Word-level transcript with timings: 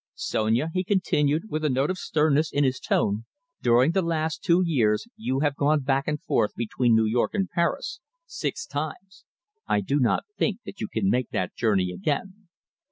"Sonia," 0.15 0.71
he 0.73 0.83
continued, 0.83 1.43
with 1.49 1.63
a 1.63 1.69
note 1.69 1.91
of 1.91 1.99
sternness 1.99 2.51
in 2.51 2.63
his 2.63 2.79
tone, 2.79 3.25
"during 3.61 3.91
the 3.91 4.01
last 4.01 4.43
two 4.43 4.63
years 4.65 5.07
you 5.15 5.41
have 5.41 5.55
gone 5.55 5.83
back 5.83 6.07
and 6.07 6.19
forth 6.23 6.55
between 6.55 6.95
New 6.95 7.05
York 7.05 7.35
and 7.35 7.47
Paris, 7.51 7.99
six 8.25 8.65
times. 8.65 9.25
I 9.67 9.79
do 9.81 9.99
not 9.99 10.23
think 10.35 10.61
that 10.65 10.81
you 10.81 10.87
can 10.87 11.07
make 11.07 11.29
that 11.29 11.53
journey 11.55 11.91
again." 11.91 12.47